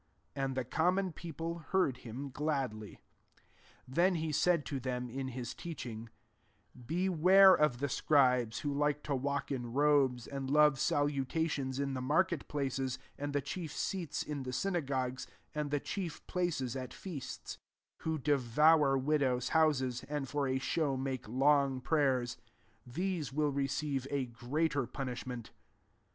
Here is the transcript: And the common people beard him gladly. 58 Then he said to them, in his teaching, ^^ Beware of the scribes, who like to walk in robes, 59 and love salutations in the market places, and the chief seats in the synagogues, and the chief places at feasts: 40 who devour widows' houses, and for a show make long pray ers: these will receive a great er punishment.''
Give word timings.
And 0.35 0.55
the 0.57 0.63
common 0.65 1.11
people 1.13 1.63
beard 1.71 1.97
him 1.97 2.31
gladly. 2.31 3.03
58 3.85 3.85
Then 3.95 4.15
he 4.15 4.31
said 4.31 4.65
to 4.65 4.79
them, 4.79 5.11
in 5.11 5.27
his 5.27 5.53
teaching, 5.53 6.09
^^ 6.79 6.87
Beware 6.87 7.53
of 7.53 7.77
the 7.77 7.87
scribes, 7.87 8.61
who 8.61 8.73
like 8.73 9.03
to 9.03 9.15
walk 9.15 9.51
in 9.51 9.73
robes, 9.73 10.23
59 10.23 10.35
and 10.41 10.49
love 10.49 10.79
salutations 10.79 11.79
in 11.79 11.93
the 11.93 12.01
market 12.01 12.47
places, 12.47 12.97
and 13.15 13.31
the 13.31 13.41
chief 13.43 13.71
seats 13.71 14.23
in 14.23 14.41
the 14.41 14.51
synagogues, 14.53 15.27
and 15.53 15.69
the 15.69 15.79
chief 15.79 16.25
places 16.25 16.75
at 16.75 16.95
feasts: 16.95 17.59
40 17.99 18.09
who 18.09 18.17
devour 18.17 18.97
widows' 18.97 19.49
houses, 19.49 20.03
and 20.09 20.27
for 20.27 20.47
a 20.47 20.57
show 20.57 20.97
make 20.97 21.27
long 21.27 21.79
pray 21.79 22.05
ers: 22.05 22.37
these 22.87 23.31
will 23.31 23.51
receive 23.51 24.07
a 24.09 24.25
great 24.25 24.75
er 24.75 24.87
punishment.'' 24.87 25.51